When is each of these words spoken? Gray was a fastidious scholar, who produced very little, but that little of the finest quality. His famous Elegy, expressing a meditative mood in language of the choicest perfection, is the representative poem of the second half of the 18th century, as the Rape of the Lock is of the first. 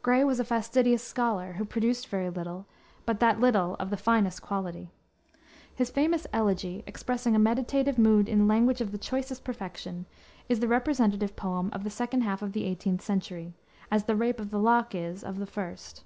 Gray 0.00 0.22
was 0.22 0.38
a 0.38 0.44
fastidious 0.44 1.02
scholar, 1.02 1.54
who 1.54 1.64
produced 1.64 2.06
very 2.06 2.30
little, 2.30 2.66
but 3.04 3.18
that 3.18 3.40
little 3.40 3.74
of 3.80 3.90
the 3.90 3.96
finest 3.96 4.40
quality. 4.40 4.92
His 5.74 5.90
famous 5.90 6.24
Elegy, 6.32 6.84
expressing 6.86 7.34
a 7.34 7.40
meditative 7.40 7.98
mood 7.98 8.28
in 8.28 8.46
language 8.46 8.80
of 8.80 8.92
the 8.92 8.96
choicest 8.98 9.42
perfection, 9.42 10.06
is 10.48 10.60
the 10.60 10.68
representative 10.68 11.34
poem 11.34 11.68
of 11.72 11.82
the 11.82 11.90
second 11.90 12.20
half 12.20 12.42
of 12.42 12.52
the 12.52 12.62
18th 12.62 13.00
century, 13.02 13.54
as 13.90 14.04
the 14.04 14.14
Rape 14.14 14.38
of 14.38 14.52
the 14.52 14.60
Lock 14.60 14.94
is 14.94 15.24
of 15.24 15.40
the 15.40 15.46
first. 15.46 16.04